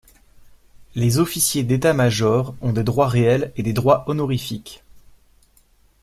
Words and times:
Les 0.95 1.19
officiers 1.19 1.61
d’état-major 1.61 2.55
ont 2.61 2.73
des 2.73 2.83
droits 2.83 3.07
réels 3.07 3.51
et 3.55 3.61
des 3.61 3.71
droits 3.71 4.03
honorifiques. 4.09 4.83